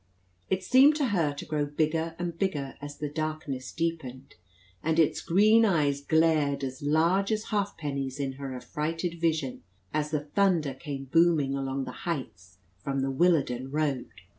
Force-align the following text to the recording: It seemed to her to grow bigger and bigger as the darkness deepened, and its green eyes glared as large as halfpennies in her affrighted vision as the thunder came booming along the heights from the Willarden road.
It 0.49 0.63
seemed 0.63 0.95
to 0.95 1.09
her 1.09 1.31
to 1.35 1.45
grow 1.45 1.67
bigger 1.67 2.15
and 2.17 2.35
bigger 2.35 2.73
as 2.81 2.97
the 2.97 3.07
darkness 3.07 3.71
deepened, 3.71 4.33
and 4.81 4.97
its 4.97 5.21
green 5.21 5.63
eyes 5.63 6.01
glared 6.01 6.63
as 6.63 6.81
large 6.81 7.31
as 7.31 7.49
halfpennies 7.51 8.19
in 8.19 8.31
her 8.33 8.55
affrighted 8.55 9.21
vision 9.21 9.61
as 9.93 10.09
the 10.09 10.21
thunder 10.21 10.73
came 10.73 11.05
booming 11.05 11.53
along 11.53 11.83
the 11.83 11.91
heights 12.09 12.57
from 12.79 13.01
the 13.01 13.11
Willarden 13.11 13.71
road. 13.71 14.09